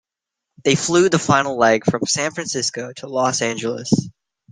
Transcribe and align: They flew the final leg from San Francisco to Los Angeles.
They 0.63 0.73
flew 0.73 1.09
the 1.09 1.19
final 1.19 1.59
leg 1.59 1.83
from 1.85 2.07
San 2.07 2.31
Francisco 2.31 2.91
to 2.91 3.07
Los 3.07 3.39
Angeles. 3.43 3.93